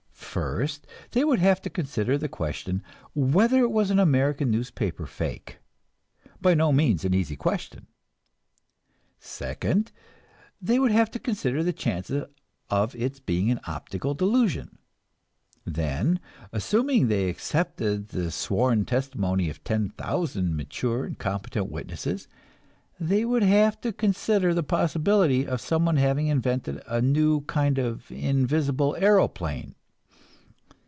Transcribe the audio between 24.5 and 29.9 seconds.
the possibility of someone having invented a new kind of invisible aeroplane.